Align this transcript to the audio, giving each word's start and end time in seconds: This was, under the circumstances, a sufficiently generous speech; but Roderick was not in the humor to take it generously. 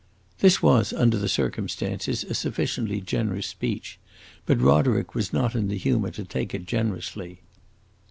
This 0.39 0.63
was, 0.63 0.93
under 0.93 1.15
the 1.15 1.29
circumstances, 1.29 2.23
a 2.23 2.33
sufficiently 2.33 3.01
generous 3.01 3.45
speech; 3.45 3.99
but 4.47 4.59
Roderick 4.59 5.13
was 5.13 5.31
not 5.31 5.53
in 5.53 5.67
the 5.67 5.77
humor 5.77 6.09
to 6.09 6.23
take 6.23 6.55
it 6.55 6.65
generously. 6.65 7.41